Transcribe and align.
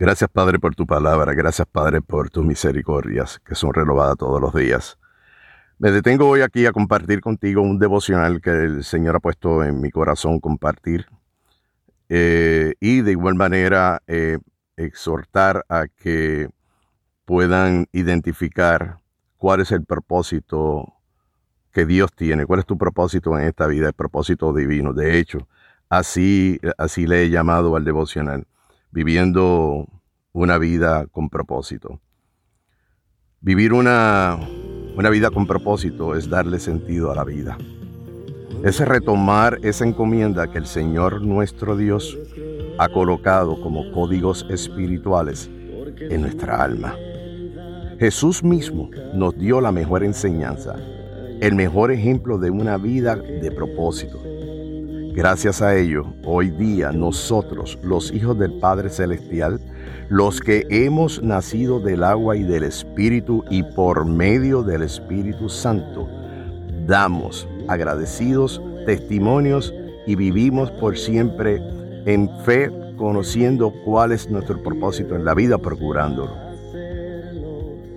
Gracias 0.00 0.30
Padre 0.30 0.60
por 0.60 0.76
tu 0.76 0.86
palabra, 0.86 1.34
gracias 1.34 1.66
Padre 1.66 2.00
por 2.00 2.30
tus 2.30 2.44
misericordias 2.44 3.40
que 3.40 3.56
son 3.56 3.74
renovadas 3.74 4.16
todos 4.16 4.40
los 4.40 4.54
días. 4.54 4.96
Me 5.80 5.90
detengo 5.90 6.28
hoy 6.28 6.42
aquí 6.42 6.66
a 6.66 6.72
compartir 6.72 7.20
contigo 7.20 7.62
un 7.62 7.80
devocional 7.80 8.40
que 8.40 8.50
el 8.50 8.84
Señor 8.84 9.16
ha 9.16 9.18
puesto 9.18 9.64
en 9.64 9.80
mi 9.80 9.90
corazón 9.90 10.38
compartir 10.38 11.06
eh, 12.08 12.74
y 12.78 13.00
de 13.00 13.10
igual 13.10 13.34
manera 13.34 14.00
eh, 14.06 14.38
exhortar 14.76 15.64
a 15.68 15.88
que 15.88 16.48
puedan 17.24 17.88
identificar 17.90 19.00
cuál 19.36 19.62
es 19.62 19.72
el 19.72 19.84
propósito 19.84 20.94
que 21.72 21.86
Dios 21.86 22.12
tiene, 22.14 22.46
cuál 22.46 22.60
es 22.60 22.66
tu 22.66 22.78
propósito 22.78 23.36
en 23.36 23.46
esta 23.48 23.66
vida, 23.66 23.88
el 23.88 23.94
propósito 23.94 24.52
divino. 24.54 24.92
De 24.92 25.18
hecho, 25.18 25.48
así, 25.88 26.60
así 26.78 27.08
le 27.08 27.24
he 27.24 27.30
llamado 27.30 27.74
al 27.74 27.84
devocional 27.84 28.46
viviendo 28.90 29.86
una 30.32 30.58
vida 30.58 31.06
con 31.06 31.28
propósito. 31.28 32.00
Vivir 33.40 33.72
una, 33.72 34.38
una 34.96 35.10
vida 35.10 35.30
con 35.30 35.46
propósito 35.46 36.14
es 36.14 36.28
darle 36.28 36.58
sentido 36.58 37.10
a 37.10 37.14
la 37.14 37.24
vida. 37.24 37.56
Es 38.64 38.80
retomar 38.80 39.58
esa 39.62 39.86
encomienda 39.86 40.50
que 40.50 40.58
el 40.58 40.66
Señor 40.66 41.22
nuestro 41.22 41.76
Dios 41.76 42.18
ha 42.78 42.88
colocado 42.88 43.60
como 43.60 43.92
códigos 43.92 44.46
espirituales 44.50 45.48
en 46.00 46.22
nuestra 46.22 46.62
alma. 46.62 46.94
Jesús 47.98 48.42
mismo 48.42 48.90
nos 49.14 49.36
dio 49.36 49.60
la 49.60 49.72
mejor 49.72 50.04
enseñanza, 50.04 50.76
el 51.40 51.54
mejor 51.54 51.90
ejemplo 51.90 52.38
de 52.38 52.50
una 52.50 52.76
vida 52.76 53.16
de 53.16 53.50
propósito. 53.50 54.20
Gracias 55.18 55.62
a 55.62 55.76
ello, 55.76 56.04
hoy 56.24 56.48
día 56.48 56.92
nosotros, 56.92 57.76
los 57.82 58.12
hijos 58.12 58.38
del 58.38 58.60
Padre 58.60 58.88
Celestial, 58.88 59.58
los 60.08 60.40
que 60.40 60.64
hemos 60.70 61.20
nacido 61.24 61.80
del 61.80 62.04
agua 62.04 62.36
y 62.36 62.44
del 62.44 62.62
Espíritu 62.62 63.44
y 63.50 63.64
por 63.64 64.04
medio 64.04 64.62
del 64.62 64.82
Espíritu 64.82 65.48
Santo, 65.48 66.08
damos 66.86 67.48
agradecidos 67.66 68.62
testimonios 68.86 69.74
y 70.06 70.14
vivimos 70.14 70.70
por 70.70 70.96
siempre 70.96 71.60
en 72.06 72.30
fe, 72.44 72.70
conociendo 72.96 73.72
cuál 73.84 74.12
es 74.12 74.30
nuestro 74.30 74.62
propósito 74.62 75.16
en 75.16 75.24
la 75.24 75.34
vida, 75.34 75.58
procurándolo. 75.58 76.30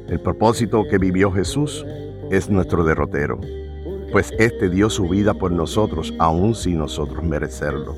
El 0.08 0.20
propósito 0.24 0.88
que 0.90 0.98
vivió 0.98 1.32
Jesús 1.32 1.86
es 2.32 2.50
nuestro 2.50 2.84
derrotero 2.84 3.40
pues 4.12 4.32
éste 4.38 4.70
dio 4.70 4.90
su 4.90 5.08
vida 5.08 5.34
por 5.34 5.52
nosotros, 5.52 6.14
aun 6.20 6.54
sin 6.54 6.78
nosotros 6.78 7.24
merecerlo. 7.24 7.96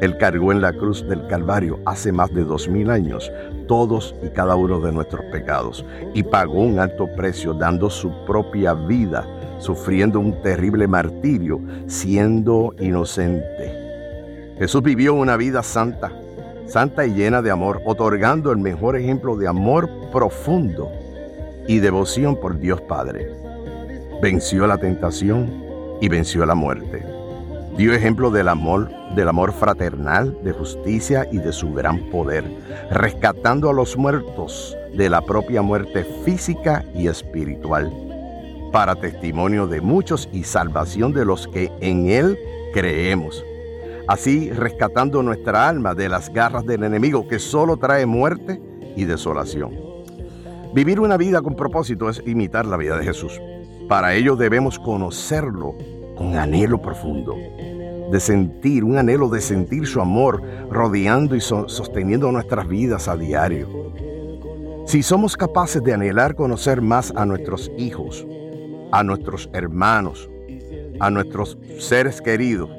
Él 0.00 0.18
cargó 0.18 0.52
en 0.52 0.60
la 0.60 0.74
cruz 0.74 1.08
del 1.08 1.26
Calvario 1.26 1.80
hace 1.86 2.12
más 2.12 2.32
de 2.34 2.44
dos 2.44 2.68
mil 2.68 2.90
años 2.90 3.30
todos 3.66 4.14
y 4.22 4.28
cada 4.28 4.54
uno 4.54 4.78
de 4.80 4.92
nuestros 4.92 5.24
pecados 5.32 5.84
y 6.14 6.22
pagó 6.22 6.60
un 6.60 6.78
alto 6.78 7.08
precio 7.16 7.54
dando 7.54 7.88
su 7.88 8.12
propia 8.26 8.74
vida, 8.74 9.26
sufriendo 9.58 10.20
un 10.20 10.42
terrible 10.42 10.86
martirio, 10.86 11.60
siendo 11.86 12.74
inocente. 12.78 14.54
Jesús 14.58 14.82
vivió 14.82 15.14
una 15.14 15.36
vida 15.36 15.62
santa, 15.62 16.12
santa 16.66 17.06
y 17.06 17.14
llena 17.14 17.40
de 17.40 17.50
amor, 17.50 17.80
otorgando 17.86 18.52
el 18.52 18.58
mejor 18.58 18.96
ejemplo 18.96 19.36
de 19.36 19.48
amor 19.48 19.88
profundo 20.12 20.90
y 21.66 21.78
devoción 21.78 22.36
por 22.36 22.58
Dios 22.58 22.80
Padre 22.82 23.45
venció 24.22 24.66
la 24.66 24.78
tentación 24.78 25.64
y 26.00 26.08
venció 26.08 26.44
la 26.46 26.54
muerte. 26.54 27.04
Dio 27.76 27.92
ejemplo 27.92 28.30
del 28.30 28.48
amor, 28.48 28.90
del 29.14 29.28
amor 29.28 29.52
fraternal, 29.52 30.36
de 30.42 30.52
justicia 30.52 31.28
y 31.30 31.38
de 31.38 31.52
su 31.52 31.74
gran 31.74 32.10
poder, 32.10 32.44
rescatando 32.90 33.68
a 33.68 33.74
los 33.74 33.98
muertos 33.98 34.76
de 34.94 35.10
la 35.10 35.20
propia 35.20 35.60
muerte 35.60 36.04
física 36.24 36.84
y 36.94 37.08
espiritual, 37.08 37.92
para 38.72 38.96
testimonio 38.96 39.66
de 39.66 39.82
muchos 39.82 40.28
y 40.32 40.44
salvación 40.44 41.12
de 41.12 41.26
los 41.26 41.48
que 41.48 41.70
en 41.80 42.08
Él 42.08 42.38
creemos. 42.72 43.44
Así 44.08 44.50
rescatando 44.50 45.22
nuestra 45.22 45.68
alma 45.68 45.94
de 45.94 46.08
las 46.08 46.32
garras 46.32 46.64
del 46.64 46.84
enemigo 46.84 47.28
que 47.28 47.38
solo 47.38 47.76
trae 47.76 48.06
muerte 48.06 48.60
y 48.96 49.04
desolación. 49.04 49.74
Vivir 50.72 51.00
una 51.00 51.16
vida 51.16 51.42
con 51.42 51.56
propósito 51.56 52.08
es 52.08 52.22
imitar 52.24 52.64
la 52.64 52.76
vida 52.76 52.96
de 52.96 53.04
Jesús. 53.04 53.40
Para 53.88 54.14
ello 54.14 54.34
debemos 54.34 54.80
conocerlo 54.80 55.76
con 56.16 56.36
anhelo 56.36 56.82
profundo, 56.82 57.36
de 58.10 58.18
sentir, 58.18 58.82
un 58.82 58.98
anhelo 58.98 59.28
de 59.28 59.40
sentir 59.40 59.86
su 59.86 60.00
amor 60.00 60.42
rodeando 60.70 61.36
y 61.36 61.40
sosteniendo 61.40 62.32
nuestras 62.32 62.66
vidas 62.66 63.06
a 63.06 63.16
diario. 63.16 63.68
Si 64.86 65.04
somos 65.04 65.36
capaces 65.36 65.84
de 65.84 65.92
anhelar 65.92 66.34
conocer 66.34 66.80
más 66.80 67.12
a 67.14 67.24
nuestros 67.26 67.70
hijos, 67.78 68.26
a 68.90 69.04
nuestros 69.04 69.48
hermanos, 69.52 70.28
a 70.98 71.08
nuestros 71.08 71.56
seres 71.78 72.20
queridos, 72.20 72.70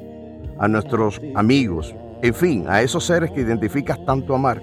a 0.59 0.67
nuestros 0.67 1.22
amigos, 1.35 1.96
en 2.22 2.34
fin, 2.34 2.66
a 2.67 2.81
esos 2.81 3.06
seres 3.06 3.31
que 3.31 3.41
identificas 3.41 4.03
tanto 4.06 4.35
amar, 4.35 4.62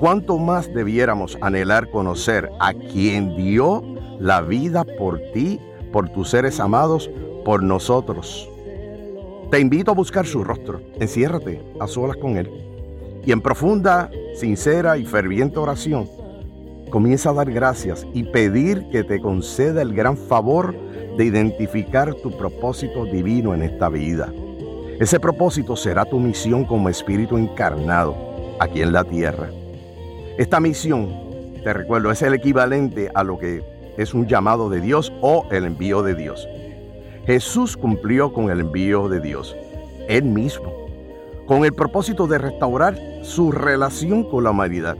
¿cuánto 0.00 0.38
más 0.38 0.72
debiéramos 0.72 1.36
anhelar 1.42 1.90
conocer 1.90 2.48
a 2.58 2.72
quien 2.72 3.36
dio 3.36 3.91
la 4.18 4.40
vida 4.40 4.84
por 4.84 5.20
ti, 5.32 5.60
por 5.92 6.08
tus 6.08 6.30
seres 6.30 6.60
amados, 6.60 7.10
por 7.44 7.62
nosotros. 7.62 8.48
Te 9.50 9.60
invito 9.60 9.90
a 9.90 9.94
buscar 9.94 10.26
su 10.26 10.42
rostro, 10.44 10.80
enciérrate 10.98 11.60
a 11.78 11.86
solas 11.86 12.16
con 12.16 12.36
Él 12.36 12.48
y 13.24 13.32
en 13.32 13.40
profunda, 13.40 14.10
sincera 14.34 14.98
y 14.98 15.04
ferviente 15.04 15.58
oración, 15.58 16.08
comienza 16.90 17.30
a 17.30 17.34
dar 17.34 17.50
gracias 17.50 18.06
y 18.12 18.24
pedir 18.24 18.88
que 18.90 19.04
te 19.04 19.20
conceda 19.20 19.82
el 19.82 19.94
gran 19.94 20.16
favor 20.16 20.74
de 21.16 21.24
identificar 21.24 22.14
tu 22.14 22.36
propósito 22.36 23.04
divino 23.04 23.54
en 23.54 23.62
esta 23.62 23.88
vida. 23.88 24.32
Ese 24.98 25.20
propósito 25.20 25.76
será 25.76 26.04
tu 26.04 26.18
misión 26.18 26.64
como 26.64 26.88
espíritu 26.88 27.38
encarnado 27.38 28.16
aquí 28.58 28.82
en 28.82 28.92
la 28.92 29.04
tierra. 29.04 29.48
Esta 30.36 30.60
misión, 30.60 31.08
te 31.62 31.72
recuerdo, 31.72 32.10
es 32.10 32.22
el 32.22 32.34
equivalente 32.34 33.10
a 33.14 33.22
lo 33.22 33.38
que 33.38 33.62
es 33.96 34.14
un 34.14 34.26
llamado 34.26 34.68
de 34.68 34.80
Dios 34.80 35.12
o 35.20 35.46
el 35.50 35.64
envío 35.64 36.02
de 36.02 36.14
Dios. 36.14 36.48
Jesús 37.26 37.76
cumplió 37.76 38.32
con 38.32 38.50
el 38.50 38.60
envío 38.60 39.08
de 39.08 39.20
Dios, 39.20 39.56
Él 40.08 40.24
mismo, 40.24 40.72
con 41.46 41.64
el 41.64 41.72
propósito 41.72 42.26
de 42.26 42.38
restaurar 42.38 42.98
su 43.22 43.52
relación 43.52 44.24
con 44.24 44.44
la 44.44 44.50
humanidad. 44.50 44.96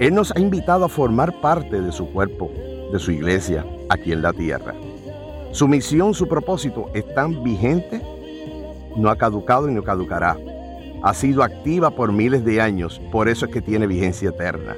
Él 0.00 0.14
nos 0.14 0.32
ha 0.34 0.40
invitado 0.40 0.84
a 0.84 0.88
formar 0.88 1.40
parte 1.40 1.80
de 1.80 1.92
su 1.92 2.10
cuerpo, 2.10 2.50
de 2.92 2.98
su 2.98 3.12
iglesia, 3.12 3.64
aquí 3.88 4.12
en 4.12 4.22
la 4.22 4.32
tierra. 4.32 4.74
Su 5.52 5.68
misión, 5.68 6.14
su 6.14 6.26
propósito 6.26 6.90
están 6.94 7.44
vigente, 7.44 8.02
no 8.96 9.08
ha 9.08 9.16
caducado 9.16 9.68
y 9.68 9.72
no 9.72 9.82
caducará. 9.82 10.36
Ha 11.02 11.14
sido 11.14 11.42
activa 11.42 11.90
por 11.90 12.12
miles 12.12 12.44
de 12.44 12.60
años, 12.60 13.00
por 13.12 13.28
eso 13.28 13.46
es 13.46 13.52
que 13.52 13.62
tiene 13.62 13.86
vigencia 13.86 14.30
eterna. 14.30 14.74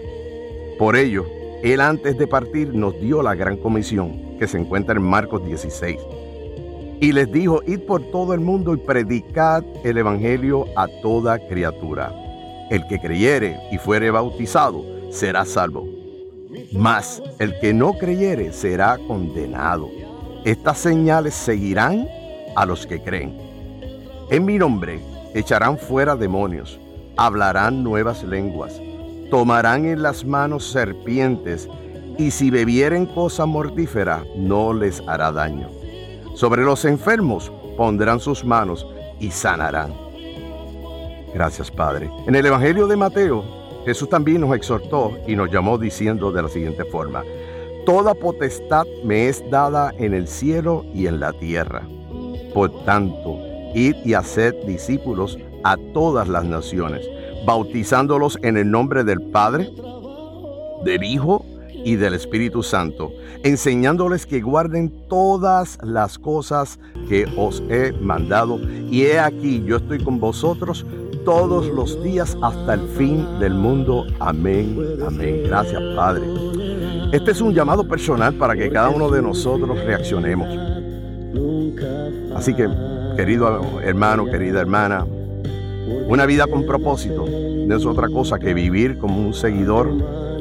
Por 0.79 0.97
ello, 0.97 1.25
él 1.63 1.81
antes 1.81 2.19
de 2.19 2.27
partir 2.27 2.75
nos 2.75 2.99
dio 3.01 3.23
la 3.23 3.35
gran 3.35 3.57
comisión 3.57 4.37
que 4.39 4.47
se 4.47 4.59
encuentra 4.59 4.97
en 4.97 5.03
Marcos 5.03 5.45
16. 5.45 5.99
Y 7.01 7.13
les 7.13 7.31
dijo, 7.31 7.63
id 7.67 7.81
por 7.81 8.03
todo 8.11 8.35
el 8.35 8.41
mundo 8.41 8.75
y 8.75 8.79
predicad 8.79 9.65
el 9.85 9.99
Evangelio 9.99 10.67
a 10.77 10.87
toda 11.03 11.39
criatura. 11.39 12.13
El 12.71 12.87
que 12.87 12.99
creyere 12.99 13.59
y 13.71 13.79
fuere 13.79 14.11
bautizado 14.11 14.85
será 15.11 15.45
salvo. 15.45 15.87
Mas 16.73 17.23
el 17.39 17.59
que 17.61 17.73
no 17.73 17.95
creyere 17.95 18.53
será 18.53 18.99
condenado. 19.07 19.89
Estas 20.45 20.79
señales 20.79 21.35
seguirán 21.35 22.09
a 22.55 22.65
los 22.65 22.87
que 22.87 23.03
creen. 23.03 23.37
En 24.31 24.45
mi 24.45 24.59
nombre 24.59 25.01
echarán 25.35 25.79
fuera 25.79 26.17
demonios, 26.17 26.81
hablarán 27.17 27.83
nuevas 27.83 28.23
lenguas 28.25 28.81
tomarán 29.31 29.87
en 29.87 30.03
las 30.03 30.25
manos 30.25 30.71
serpientes, 30.71 31.69
y 32.19 32.31
si 32.31 32.51
bebieren 32.51 33.07
cosa 33.07 33.45
mortífera, 33.47 34.25
no 34.37 34.73
les 34.73 35.03
hará 35.07 35.33
daño. 35.33 35.69
Sobre 36.35 36.65
los 36.65 36.85
enfermos 36.85 37.53
pondrán 37.77 38.21
sus 38.21 38.45
manos 38.45 38.87
y 39.21 39.31
sanarán. 39.31 39.95
Gracias, 41.35 41.71
Padre. 41.71 42.11
En 42.27 42.35
el 42.35 42.47
Evangelio 42.47 42.87
de 42.87 42.97
Mateo, 42.97 43.45
Jesús 43.85 44.09
también 44.09 44.41
nos 44.41 44.57
exhortó 44.57 45.13
y 45.27 45.37
nos 45.37 45.51
llamó 45.51 45.77
diciendo 45.79 46.33
de 46.33 46.43
la 46.43 46.49
siguiente 46.49 46.85
forma, 46.85 47.23
Toda 47.85 48.15
potestad 48.15 48.85
me 49.05 49.29
es 49.29 49.49
dada 49.49 49.95
en 49.99 50.13
el 50.13 50.27
cielo 50.27 50.85
y 50.93 51.07
en 51.07 51.21
la 51.21 51.33
tierra. 51.33 51.87
Por 52.53 52.85
tanto, 52.85 53.39
id 53.75 53.95
y 54.05 54.15
haced 54.15 54.55
discípulos 54.67 55.39
a 55.63 55.77
todas 55.93 56.27
las 56.27 56.45
naciones 56.45 57.07
bautizándolos 57.47 58.39
en 58.43 58.57
el 58.57 58.71
nombre 58.71 59.05
del 59.05 59.23
Padre, 59.23 59.71
del 60.85 61.05
Hijo 61.05 61.45
y 61.85 61.95
del 61.95 62.15
Espíritu 62.15 62.63
Santo, 62.65 63.13
enseñándoles 63.45 64.27
que 64.27 64.41
guarden 64.41 64.93
todas 65.09 65.79
las 65.83 66.19
cosas 66.19 66.81
que 67.09 67.27
os 67.37 67.63
he 67.71 67.93
mandado. 67.93 68.59
Y 68.91 69.03
he 69.03 69.21
aquí, 69.21 69.63
yo 69.65 69.77
estoy 69.77 70.03
con 70.03 70.19
vosotros 70.19 70.85
todos 71.25 71.69
los 71.69 72.03
días 72.03 72.37
hasta 72.43 72.75
el 72.75 72.89
fin 72.89 73.25
del 73.39 73.55
mundo. 73.55 74.05
Amén, 74.19 74.77
amén. 75.07 75.45
Gracias, 75.45 75.81
Padre. 75.95 76.25
Este 77.13 77.31
es 77.31 77.41
un 77.41 77.55
llamado 77.55 77.87
personal 77.87 78.35
para 78.35 78.57
que 78.57 78.69
cada 78.69 78.91
uno 78.91 79.09
de 79.09 79.23
nosotros 79.23 79.79
reaccionemos. 79.85 80.49
Así 82.35 82.53
que, 82.53 82.69
querido 83.17 83.81
hermano, 83.81 84.25
querida 84.27 84.61
hermana, 84.61 85.07
una 86.09 86.27
vida 86.27 86.47
con 86.47 86.67
propósito 86.67 87.27
no 87.67 87.77
es 87.77 87.85
otra 87.87 88.09
cosa 88.09 88.39
que 88.39 88.55
vivir 88.55 88.99
como 88.99 89.21
un 89.21 89.35
seguidor 89.35 89.91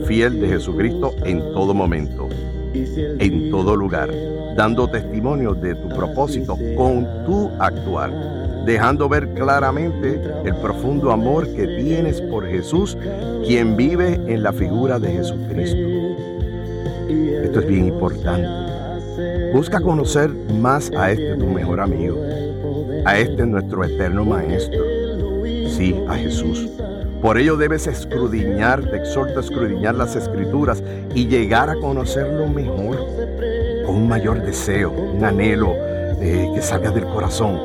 fiel 0.05 0.39
de 0.39 0.47
Jesucristo 0.47 1.13
en 1.23 1.39
todo 1.53 1.73
momento, 1.73 2.29
en 2.73 3.49
todo 3.49 3.75
lugar, 3.75 4.09
dando 4.55 4.87
testimonio 4.87 5.53
de 5.53 5.75
tu 5.75 5.89
propósito 5.89 6.57
con 6.77 7.07
tu 7.25 7.49
actuar, 7.59 8.11
dejando 8.65 9.09
ver 9.09 9.29
claramente 9.33 10.19
el 10.45 10.55
profundo 10.57 11.11
amor 11.11 11.47
que 11.55 11.67
tienes 11.67 12.21
por 12.21 12.47
Jesús, 12.47 12.97
quien 13.45 13.75
vive 13.75 14.19
en 14.27 14.43
la 14.43 14.53
figura 14.53 14.99
de 14.99 15.11
Jesucristo. 15.11 15.77
Esto 17.43 17.59
es 17.59 17.67
bien 17.67 17.87
importante. 17.87 18.47
Busca 19.53 19.79
conocer 19.79 20.29
más 20.59 20.91
a 20.91 21.11
este 21.11 21.35
tu 21.37 21.45
mejor 21.45 21.79
amigo, 21.79 22.17
a 23.05 23.17
este 23.17 23.45
nuestro 23.45 23.83
eterno 23.83 24.25
Maestro, 24.25 24.83
sí, 25.75 25.95
a 26.07 26.15
Jesús. 26.15 26.69
Por 27.21 27.37
ello 27.37 27.57
debes 27.57 27.87
escudriñar, 27.87 28.83
te 28.89 28.97
exhorto 28.97 29.39
a 29.39 29.41
escudriñar 29.41 29.95
las 29.95 30.15
escrituras 30.15 30.83
y 31.13 31.27
llegar 31.27 31.69
a 31.69 31.75
conocerlo 31.75 32.47
mejor, 32.47 32.97
con 33.85 33.95
un 33.95 34.07
mayor 34.07 34.43
deseo, 34.43 34.91
un 34.91 35.23
anhelo 35.23 35.73
eh, 36.21 36.49
que 36.53 36.61
salga 36.61 36.91
del 36.91 37.05
corazón, 37.05 37.59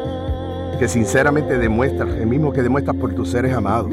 que 0.78 0.88
sinceramente 0.88 1.58
demuestras, 1.58 2.14
el 2.14 2.26
mismo 2.26 2.52
que 2.52 2.62
demuestras 2.62 2.96
por 2.96 3.14
tus 3.14 3.30
seres 3.30 3.54
amados. 3.54 3.90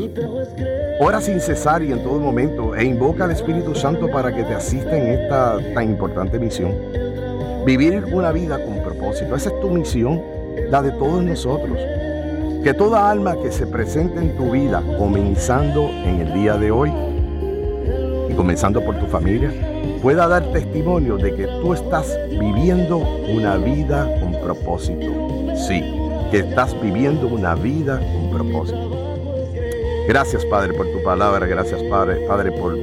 Ora 0.99 1.21
sin 1.21 1.39
cesar 1.39 1.83
y 1.83 1.91
en 1.91 2.01
todo 2.01 2.19
momento 2.19 2.75
e 2.75 2.83
invoca 2.83 3.25
al 3.25 3.31
Espíritu 3.31 3.75
Santo 3.75 4.09
para 4.09 4.33
que 4.33 4.43
te 4.43 4.55
asista 4.55 4.97
en 4.97 5.19
esta 5.19 5.57
tan 5.73 5.83
importante 5.83 6.39
misión. 6.39 6.73
Vivir 7.65 8.05
una 8.11 8.31
vida 8.31 8.63
con 8.63 8.81
propósito, 8.81 9.35
esa 9.35 9.49
es 9.49 9.59
tu 9.59 9.69
misión, 9.69 10.21
la 10.71 10.81
de 10.81 10.91
todos 10.91 11.21
nosotros. 11.21 11.77
Que 12.67 12.73
toda 12.73 13.09
alma 13.09 13.37
que 13.41 13.49
se 13.49 13.65
presente 13.65 14.19
en 14.19 14.35
tu 14.35 14.51
vida, 14.51 14.83
comenzando 14.97 15.87
en 15.87 16.19
el 16.19 16.33
día 16.33 16.57
de 16.57 16.69
hoy 16.69 16.91
y 18.29 18.33
comenzando 18.33 18.83
por 18.83 18.99
tu 18.99 19.05
familia, 19.05 19.53
pueda 20.01 20.27
dar 20.27 20.51
testimonio 20.51 21.15
de 21.15 21.33
que 21.33 21.47
tú 21.47 21.73
estás 21.73 22.19
viviendo 22.29 22.97
una 22.97 23.55
vida 23.55 24.13
con 24.19 24.33
propósito. 24.41 25.55
Sí, 25.55 25.81
que 26.29 26.39
estás 26.39 26.75
viviendo 26.81 27.29
una 27.29 27.55
vida 27.55 28.01
con 28.01 28.31
propósito. 28.31 28.91
Gracias 30.09 30.43
Padre 30.43 30.73
por 30.73 30.91
tu 30.91 31.01
palabra, 31.01 31.45
gracias 31.47 31.81
Padre, 31.83 32.27
Padre 32.27 32.51
por 32.51 32.75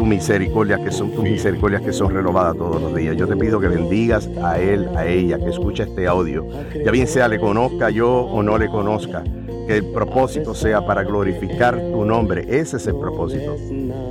tu 0.00 0.06
misericordia, 0.06 0.82
que 0.82 0.90
son 0.90 1.10
tus 1.10 1.22
misericordias 1.22 1.82
que 1.82 1.92
son 1.92 2.14
renovadas 2.14 2.56
todos 2.56 2.80
los 2.80 2.96
días. 2.96 3.14
Yo 3.18 3.28
te 3.28 3.36
pido 3.36 3.60
que 3.60 3.68
bendigas 3.68 4.30
a 4.42 4.58
él, 4.58 4.88
a 4.96 5.04
ella, 5.04 5.36
que 5.36 5.50
escucha 5.50 5.82
este 5.82 6.06
audio. 6.06 6.46
Ya 6.82 6.90
bien 6.90 7.06
sea 7.06 7.28
le 7.28 7.38
conozca 7.38 7.90
yo 7.90 8.10
o 8.10 8.42
no 8.42 8.56
le 8.56 8.68
conozca, 8.68 9.22
que 9.66 9.76
el 9.76 9.84
propósito 9.92 10.54
sea 10.54 10.86
para 10.86 11.02
glorificar 11.02 11.78
tu 11.78 12.06
nombre. 12.06 12.46
Ese 12.48 12.78
es 12.78 12.86
el 12.86 12.96
propósito. 12.96 13.56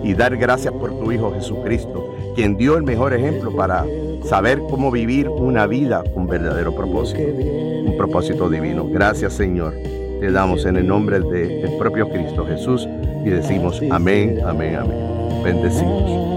Y 0.03 0.13
dar 0.13 0.37
gracias 0.37 0.71
por 0.75 0.91
tu 0.91 1.11
Hijo 1.11 1.33
Jesucristo, 1.33 2.15
quien 2.35 2.55
dio 2.55 2.77
el 2.77 2.83
mejor 2.83 3.15
ejemplo 3.15 3.51
para 3.55 3.83
saber 4.23 4.61
cómo 4.69 4.91
vivir 4.91 5.27
una 5.27 5.65
vida 5.65 6.03
con 6.13 6.27
verdadero 6.27 6.75
propósito, 6.75 7.19
un 7.19 7.95
propósito 7.97 8.47
divino. 8.47 8.87
Gracias 8.87 9.33
Señor. 9.33 9.73
Te 10.19 10.31
damos 10.31 10.65
en 10.65 10.75
el 10.75 10.85
nombre 10.85 11.19
del 11.19 11.77
propio 11.79 12.09
Cristo 12.09 12.45
Jesús 12.45 12.87
y 13.23 13.29
decimos 13.29 13.81
amén, 13.89 14.39
amén, 14.45 14.75
amén. 14.75 14.97
Bendecimos. 15.43 16.29